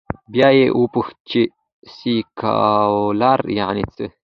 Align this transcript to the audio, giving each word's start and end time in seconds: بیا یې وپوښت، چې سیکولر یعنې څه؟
بیا 0.33 0.49
یې 0.57 0.65
وپوښت، 0.81 1.15
چې 1.29 1.41
سیکولر 1.95 3.39
یعنې 3.59 3.83
څه؟ 3.95 4.05